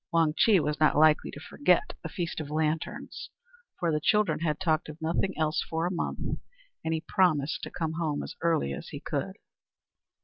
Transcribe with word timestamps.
Wang 0.11 0.33
Chih 0.35 0.59
was 0.61 0.79
not 0.79 0.97
likely 0.97 1.29
to 1.29 1.39
forget 1.39 1.93
the 2.01 2.09
Feast 2.09 2.39
of 2.39 2.49
Lanterns, 2.49 3.29
for 3.77 3.91
the 3.91 3.99
children 4.01 4.39
had 4.39 4.59
talked 4.59 4.89
of 4.89 4.99
nothing 4.99 5.37
else 5.37 5.61
for 5.69 5.85
a 5.85 5.91
month, 5.93 6.39
and 6.83 6.91
he 6.91 7.01
promised 7.07 7.61
to 7.61 7.69
come 7.69 7.93
home 7.99 8.23
as 8.23 8.33
early 8.41 8.73
as 8.73 8.87
he 8.87 8.99
could. 8.99 9.35